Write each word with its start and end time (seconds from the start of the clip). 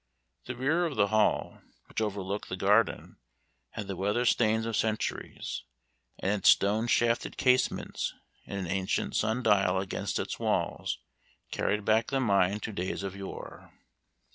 The 0.45 0.55
rear 0.55 0.87
of 0.87 0.95
the 0.95 1.09
Hall, 1.09 1.61
which 1.85 2.01
overlooked 2.01 2.49
the 2.49 2.55
garden, 2.57 3.17
had 3.69 3.85
the 3.85 3.95
weather 3.95 4.25
stains 4.25 4.65
of 4.65 4.75
centuries, 4.75 5.61
and 6.17 6.31
its 6.39 6.49
stone 6.49 6.87
shafted 6.87 7.37
casements 7.37 8.15
and 8.47 8.57
an 8.57 8.65
ancient 8.67 9.15
sun 9.15 9.43
dial 9.43 9.77
against 9.79 10.17
its 10.17 10.39
walls 10.39 10.97
carried 11.51 11.85
back 11.85 12.07
the 12.07 12.19
mind 12.19 12.63
to 12.63 12.73
days 12.73 13.03
of 13.03 13.15
yore. 13.15 13.73